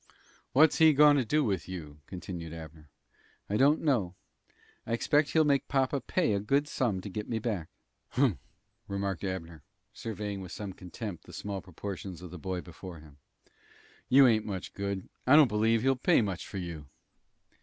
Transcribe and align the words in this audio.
"What's 0.53 0.79
he 0.79 0.93
goin' 0.93 1.15
to 1.17 1.23
do 1.23 1.43
with 1.43 1.69
you?" 1.69 1.99
continued 2.07 2.53
Abner. 2.53 2.89
"I 3.47 3.55
don't 3.55 3.81
know. 3.81 4.15
I 4.87 4.93
expect 4.93 5.29
he'll 5.29 5.43
make 5.43 5.67
papa 5.67 6.01
pay 6.01 6.33
a 6.33 6.39
good 6.39 6.67
sum 6.67 7.01
to 7.01 7.09
get 7.11 7.29
me 7.29 7.37
back." 7.37 7.69
"Humph!" 8.09 8.39
remarked 8.87 9.23
Abner, 9.23 9.61
surveying 9.93 10.41
with 10.41 10.51
some 10.51 10.73
contempt 10.73 11.25
the 11.25 11.33
small 11.33 11.61
proportions 11.61 12.23
of 12.23 12.31
the 12.31 12.39
boy 12.39 12.61
before 12.61 12.97
him. 12.99 13.17
"You 14.09 14.25
ain't 14.25 14.43
much 14.43 14.73
good. 14.73 15.07
I 15.27 15.35
don't 15.35 15.47
believe 15.47 15.83
he'll 15.83 15.95
pay 15.95 16.23
much 16.23 16.47
for 16.47 16.57
you." 16.57 16.87